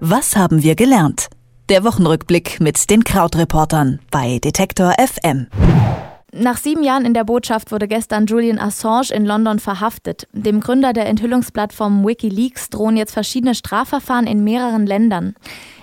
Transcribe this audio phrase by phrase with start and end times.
[0.00, 1.28] Was haben wir gelernt?
[1.68, 5.48] Der Wochenrückblick mit den Krautreportern bei Detektor FM.
[6.32, 10.28] Nach sieben Jahren in der Botschaft wurde gestern Julian Assange in London verhaftet.
[10.32, 15.34] Dem Gründer der Enthüllungsplattform Wikileaks drohen jetzt verschiedene Strafverfahren in mehreren Ländern.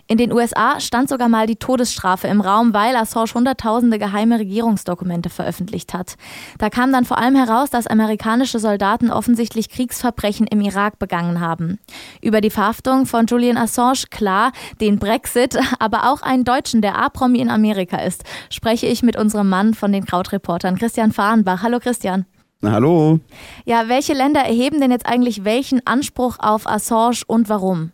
[0.05, 5.29] In den USA stand sogar mal die Todesstrafe im Raum, weil Assange hunderttausende geheime Regierungsdokumente
[5.29, 6.15] veröffentlicht hat.
[6.57, 11.79] Da kam dann vor allem heraus, dass amerikanische Soldaten offensichtlich Kriegsverbrechen im Irak begangen haben.
[12.21, 14.51] Über die Verhaftung von Julian Assange, klar,
[14.81, 19.47] den Brexit, aber auch einen Deutschen, der A-Promi in Amerika ist, spreche ich mit unserem
[19.47, 21.63] Mann von den Krautreportern, Christian Fahrenbach.
[21.63, 22.25] Hallo Christian.
[22.59, 23.19] Na, hallo.
[23.63, 27.93] Ja, welche Länder erheben denn jetzt eigentlich welchen Anspruch auf Assange und warum?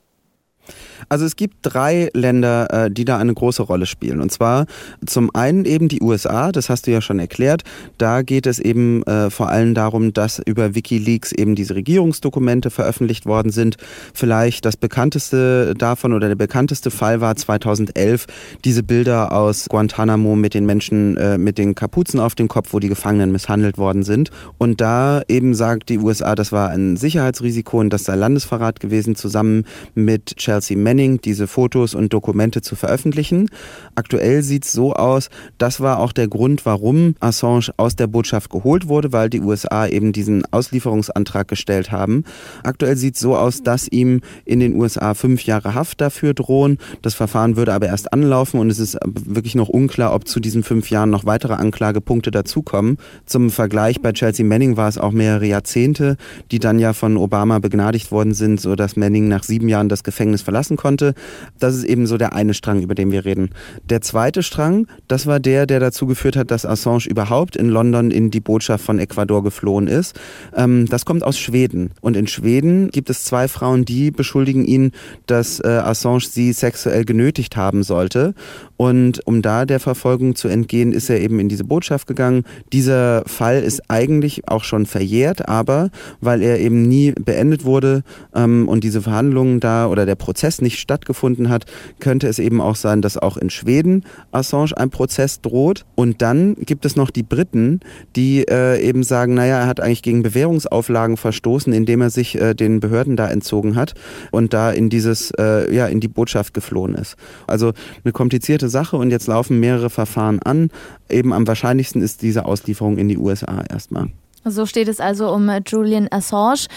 [1.09, 4.21] Also es gibt drei Länder, äh, die da eine große Rolle spielen.
[4.21, 4.65] Und zwar
[5.05, 7.63] zum einen eben die USA, das hast du ja schon erklärt.
[7.97, 13.25] Da geht es eben äh, vor allem darum, dass über Wikileaks eben diese Regierungsdokumente veröffentlicht
[13.25, 13.77] worden sind.
[14.13, 18.27] Vielleicht das bekannteste davon oder der bekannteste Fall war 2011
[18.66, 22.79] diese Bilder aus Guantanamo mit den Menschen äh, mit den Kapuzen auf dem Kopf, wo
[22.79, 24.31] die Gefangenen misshandelt worden sind.
[24.57, 29.16] Und da eben sagt die USA, das war ein Sicherheitsrisiko und das sei Landesverrat gewesen,
[29.16, 33.49] zusammen mit Chelsea Manning Manning diese Fotos und Dokumente zu veröffentlichen.
[33.95, 38.49] Aktuell sieht es so aus, das war auch der Grund, warum Assange aus der Botschaft
[38.49, 42.25] geholt wurde, weil die USA eben diesen Auslieferungsantrag gestellt haben.
[42.63, 46.79] Aktuell sieht es so aus, dass ihm in den USA fünf Jahre Haft dafür drohen.
[47.01, 50.63] Das Verfahren würde aber erst anlaufen und es ist wirklich noch unklar, ob zu diesen
[50.63, 52.97] fünf Jahren noch weitere Anklagepunkte dazukommen.
[53.25, 56.17] Zum Vergleich bei Chelsea Manning war es auch mehrere Jahrzehnte,
[56.51, 60.41] die dann ja von Obama begnadigt worden sind, sodass Manning nach sieben Jahren das Gefängnis
[60.50, 61.14] verlassen konnte.
[61.59, 63.52] Das ist eben so der eine Strang, über den wir reden.
[63.88, 68.09] Der zweite Strang, das war der, der dazu geführt hat, dass Assange überhaupt in London
[68.09, 70.19] in die Botschaft von Ecuador geflohen ist.
[70.56, 71.91] Ähm, das kommt aus Schweden.
[72.02, 74.91] Und in Schweden gibt es zwei Frauen, die beschuldigen ihn,
[75.28, 78.34] dass äh, Assange sie sexuell genötigt haben sollte.
[78.75, 82.44] Und um da der Verfolgung zu entgehen, ist er eben in diese Botschaft gegangen.
[82.73, 85.90] Dieser Fall ist eigentlich auch schon verjährt, aber
[86.22, 88.03] weil er eben nie beendet wurde
[88.34, 90.28] ähm, und diese Verhandlungen da oder der Prozess
[90.62, 91.66] nicht stattgefunden hat,
[92.00, 95.85] könnte es eben auch sein, dass auch in Schweden Assange ein Prozess droht.
[95.95, 97.79] Und dann gibt es noch die Briten,
[98.16, 102.53] die äh, eben sagen, naja, er hat eigentlich gegen Bewährungsauflagen verstoßen, indem er sich äh,
[102.53, 103.94] den Behörden da entzogen hat
[104.31, 107.16] und da in dieses, äh, ja, in die Botschaft geflohen ist.
[107.47, 107.73] Also
[108.03, 110.69] eine komplizierte Sache und jetzt laufen mehrere Verfahren an.
[111.09, 114.09] Eben am wahrscheinlichsten ist diese Auslieferung in die USA erstmal.
[114.45, 116.67] So steht es also um äh, Julian Assange.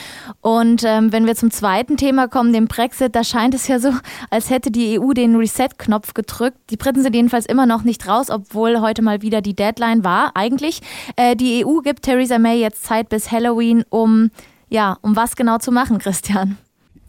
[0.41, 3.93] Und ähm, wenn wir zum zweiten Thema kommen, dem Brexit, da scheint es ja so,
[4.31, 6.59] als hätte die EU den Reset-Knopf gedrückt.
[6.71, 10.33] Die Briten sind jedenfalls immer noch nicht raus, obwohl heute mal wieder die Deadline war.
[10.35, 10.81] Eigentlich,
[11.17, 14.31] äh, die EU gibt Theresa May jetzt Zeit bis Halloween, um,
[14.69, 16.59] ja, um was genau zu machen, Christian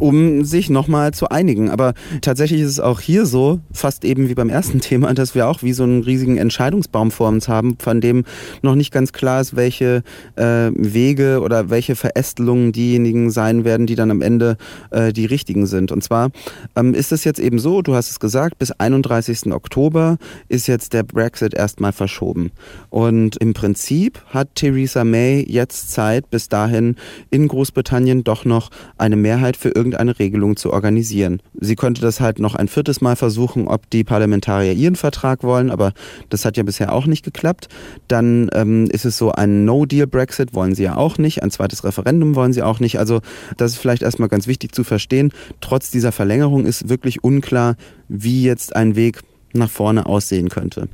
[0.04, 1.70] um sich nochmal zu einigen.
[1.70, 5.48] Aber tatsächlich ist es auch hier so, fast eben wie beim ersten Thema, dass wir
[5.48, 8.26] auch wie so einen riesigen Entscheidungsbaum vor uns haben, von dem
[8.62, 10.04] noch nicht ganz klar ist, welche
[10.36, 14.58] äh, Wege oder welche Verästelungen diejenigen sein werden, die dann am Ende
[14.92, 15.94] äh, die richtigen sind.
[15.94, 16.32] Und zwar
[16.76, 19.54] ähm, ist es jetzt eben so, du hast es gesagt, bis 31.
[19.54, 20.18] Oktober
[20.50, 22.52] ist jetzt der Brexit erstmal verschoben.
[22.90, 26.98] Und im Prinzip hat Theresa May jetzt Zeit, bis dahin
[27.30, 31.42] in Großbritannien doch noch eine Mehrheit für irgendeine Regelung zu organisieren.
[31.60, 35.72] Sie könnte das halt noch ein viertes Mal versuchen, ob die Parlamentarier ihren Vertrag wollen,
[35.72, 35.94] aber
[36.30, 37.68] das hat ja bisher auch nicht geklappt.
[38.08, 42.36] Dann ähm, ist es so, ein No-Deal-Brexit wollen sie ja auch nicht, ein zweites Referendum
[42.36, 43.00] wollen sie auch nicht.
[43.00, 43.22] Also
[43.58, 45.32] das ist vielleicht erstmal ganz wichtig zu verstehen.
[45.62, 47.76] Trotz dieser Verlängerung ist wirklich unklar,
[48.08, 49.22] wie jetzt ein Weg
[49.54, 50.90] nach vorne aussehen könnte.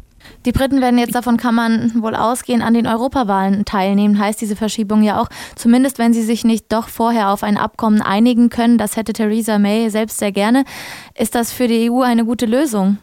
[0.46, 4.20] Die Briten werden jetzt, davon kann man wohl ausgehen, an den Europawahlen teilnehmen.
[4.20, 8.02] Heißt diese Verschiebung ja auch, zumindest wenn sie sich nicht doch vorher auf ein Abkommen
[8.02, 10.64] einigen können, das hätte Theresa May selbst sehr gerne,
[11.16, 12.98] ist das für die EU eine gute Lösung?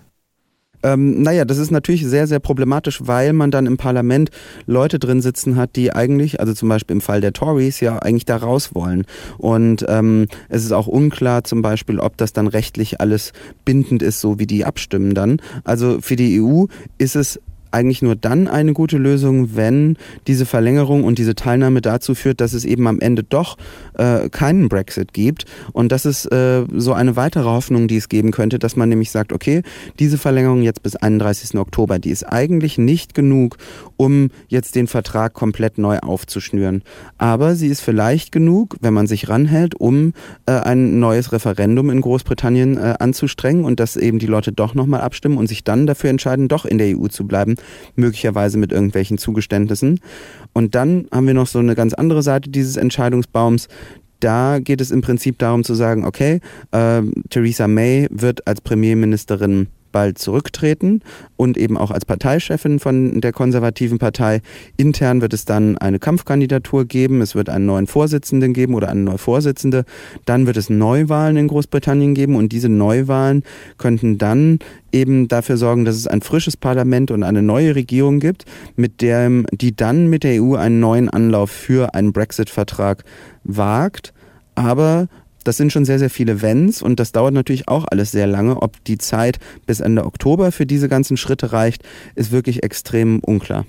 [0.87, 4.31] Ähm, naja, das ist natürlich sehr, sehr problematisch, weil man dann im Parlament
[4.67, 8.25] Leute drin sitzen hat, die eigentlich, also zum Beispiel im Fall der Tories, ja eigentlich
[8.25, 9.05] da raus wollen.
[9.37, 13.33] Und ähm, es ist auch unklar zum Beispiel, ob das dann rechtlich alles
[13.65, 15.39] bindend ist, so wie die abstimmen dann.
[15.65, 16.67] Also für die EU
[16.99, 17.41] ist es
[17.71, 19.97] eigentlich nur dann eine gute Lösung, wenn
[20.27, 23.57] diese Verlängerung und diese Teilnahme dazu führt, dass es eben am Ende doch
[23.95, 25.45] äh, keinen Brexit gibt.
[25.73, 29.11] Und das ist äh, so eine weitere Hoffnung, die es geben könnte, dass man nämlich
[29.11, 29.63] sagt, okay,
[29.99, 31.59] diese Verlängerung jetzt bis 31.
[31.59, 33.57] Oktober, die ist eigentlich nicht genug,
[33.97, 36.83] um jetzt den Vertrag komplett neu aufzuschnüren.
[37.19, 40.13] Aber sie ist vielleicht genug, wenn man sich ranhält, um
[40.47, 45.01] äh, ein neues Referendum in Großbritannien äh, anzustrengen und dass eben die Leute doch nochmal
[45.01, 47.57] abstimmen und sich dann dafür entscheiden, doch in der EU zu bleiben
[47.95, 50.01] möglicherweise mit irgendwelchen Zugeständnissen.
[50.53, 53.69] Und dann haben wir noch so eine ganz andere Seite dieses Entscheidungsbaums.
[54.21, 56.41] Da geht es im Prinzip darum zu sagen, okay,
[56.73, 61.01] äh, Theresa May wird als Premierministerin bald zurücktreten
[61.37, 64.43] und eben auch als Parteichefin von der konservativen Partei.
[64.77, 69.01] Intern wird es dann eine Kampfkandidatur geben, es wird einen neuen Vorsitzenden geben oder eine
[69.01, 69.87] neue Vorsitzende.
[70.27, 73.43] Dann wird es Neuwahlen in Großbritannien geben und diese Neuwahlen
[73.79, 74.59] könnten dann
[74.93, 78.45] eben dafür sorgen, dass es ein frisches Parlament und eine neue Regierung gibt,
[78.77, 83.03] mit der die dann mit der EU einen neuen Anlauf für einen Brexit-Vertrag
[83.45, 84.13] wagt.
[84.57, 85.09] Aber
[85.47, 88.63] das sind schon sehr, sehr viele Wenns und das dauert natürlich auch alles sehr lange.
[88.63, 91.83] Ob die Zeit bis Ende Oktober für diese ganzen Schritte reicht,
[92.15, 93.65] ist wirklich extrem unklar.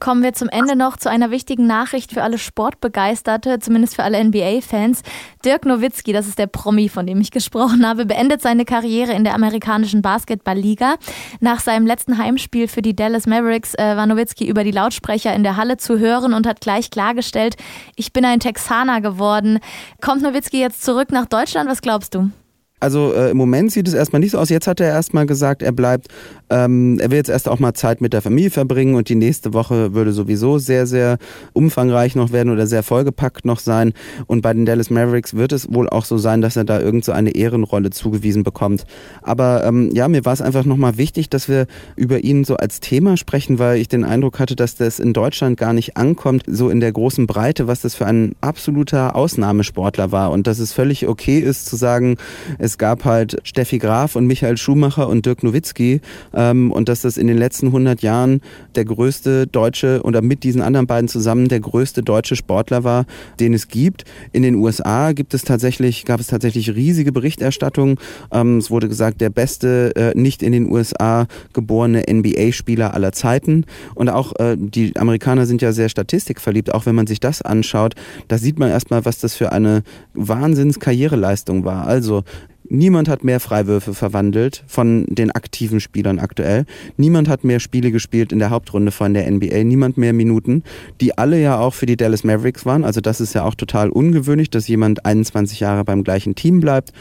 [0.00, 4.24] Kommen wir zum Ende noch zu einer wichtigen Nachricht für alle Sportbegeisterte, zumindest für alle
[4.24, 5.02] NBA-Fans.
[5.44, 9.24] Dirk Nowitzki, das ist der Promi, von dem ich gesprochen habe, beendet seine Karriere in
[9.24, 10.94] der amerikanischen Basketballliga.
[11.40, 15.42] Nach seinem letzten Heimspiel für die Dallas Mavericks äh, war Nowitzki über die Lautsprecher in
[15.42, 17.56] der Halle zu hören und hat gleich klargestellt,
[17.94, 19.60] ich bin ein Texaner geworden.
[20.00, 21.68] Kommt Nowitzki jetzt zurück nach Deutschland?
[21.68, 22.30] Was glaubst du?
[22.80, 24.48] Also äh, im Moment sieht es erstmal nicht so aus.
[24.48, 26.08] Jetzt hat er erstmal gesagt, er bleibt.
[26.48, 29.54] Ähm, er will jetzt erst auch mal Zeit mit der Familie verbringen und die nächste
[29.54, 31.18] Woche würde sowieso sehr, sehr
[31.52, 33.92] umfangreich noch werden oder sehr vollgepackt noch sein.
[34.26, 37.04] Und bei den Dallas Mavericks wird es wohl auch so sein, dass er da irgend
[37.04, 38.84] so eine Ehrenrolle zugewiesen bekommt.
[39.22, 42.80] Aber ähm, ja, mir war es einfach nochmal wichtig, dass wir über ihn so als
[42.80, 46.70] Thema sprechen, weil ich den Eindruck hatte, dass das in Deutschland gar nicht ankommt, so
[46.70, 51.06] in der großen Breite, was das für ein absoluter Ausnahmesportler war und dass es völlig
[51.06, 52.16] okay ist zu sagen,
[52.58, 56.00] es gab halt Steffi Graf und Michael Schumacher und Dirk Nowitzki
[56.34, 58.40] ähm, und dass das in den letzten 100 Jahren
[58.74, 63.06] der größte deutsche oder mit diesen anderen beiden zusammen der größte deutsche Sportler war,
[63.38, 64.04] den es gibt.
[64.32, 67.98] In den USA gibt es tatsächlich, gab es tatsächlich riesige Berichterstattung.
[68.32, 73.64] Ähm, es wurde gesagt, der beste äh, nicht in den USA geborene NBA-Spieler aller Zeiten.
[73.94, 77.94] Und auch äh, die Amerikaner sind ja sehr statistikverliebt, auch wenn man sich das anschaut,
[78.28, 79.82] da sieht man erstmal, was das für eine
[80.14, 81.86] Wahnsinns-Karriereleistung war.
[81.86, 82.24] Also
[82.72, 86.66] Niemand hat mehr Freiwürfe verwandelt von den aktiven Spielern aktuell.
[86.96, 89.64] Niemand hat mehr Spiele gespielt in der Hauptrunde von der NBA.
[89.64, 90.62] Niemand mehr Minuten,
[91.00, 92.84] die alle ja auch für die Dallas Mavericks waren.
[92.84, 96.92] Also das ist ja auch total ungewöhnlich, dass jemand 21 Jahre beim gleichen Team bleibt.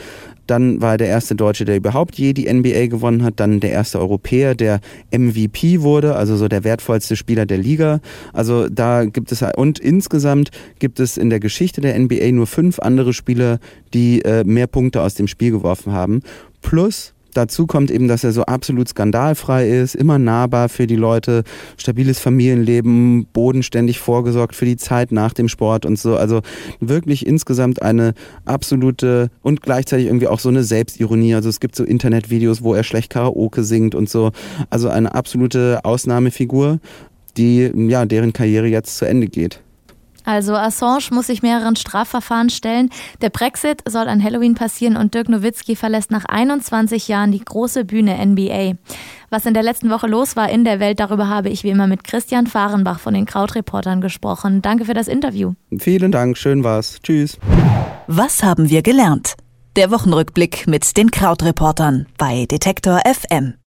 [0.49, 3.39] Dann war er der erste Deutsche, der überhaupt je die NBA gewonnen hat.
[3.39, 4.79] Dann der erste Europäer, der
[5.11, 7.99] MVP wurde, also so der wertvollste Spieler der Liga.
[8.33, 12.79] Also da gibt es und insgesamt gibt es in der Geschichte der NBA nur fünf
[12.79, 13.59] andere Spieler,
[13.93, 16.21] die äh, mehr Punkte aus dem Spiel geworfen haben.
[16.61, 21.43] Plus Dazu kommt eben, dass er so absolut skandalfrei ist, immer nahbar für die Leute,
[21.77, 26.15] stabiles Familienleben, bodenständig vorgesorgt für die Zeit nach dem Sport und so.
[26.15, 26.41] Also
[26.79, 28.13] wirklich insgesamt eine
[28.45, 31.35] absolute und gleichzeitig irgendwie auch so eine Selbstironie.
[31.35, 34.31] Also es gibt so Internetvideos, wo er schlecht Karaoke singt und so.
[34.69, 36.79] Also eine absolute Ausnahmefigur,
[37.37, 39.61] die, ja, deren Karriere jetzt zu Ende geht.
[40.29, 42.91] Also Assange muss sich mehreren Strafverfahren stellen.
[43.19, 47.83] Der Brexit soll an Halloween passieren und Dirk Nowitzki verlässt nach 21 Jahren die große
[47.83, 48.73] Bühne NBA.
[49.31, 51.87] Was in der letzten Woche los war in der Welt, darüber habe ich wie immer
[51.87, 54.61] mit Christian Fahrenbach von den Krautreportern gesprochen.
[54.61, 55.53] Danke für das Interview.
[55.75, 56.99] Vielen Dank, schön war's.
[57.01, 57.39] Tschüss.
[58.05, 59.33] Was haben wir gelernt?
[59.77, 63.55] Der Wochenrückblick mit den Krautreportern bei Detektor FM.